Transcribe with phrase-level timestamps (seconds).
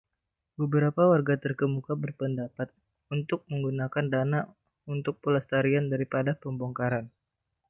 [0.59, 2.67] Beberapa warga terkemuka berpendapat
[3.15, 4.39] untuk menggunakan dana
[4.93, 7.05] untuk pelestarian daripada pembongkaran.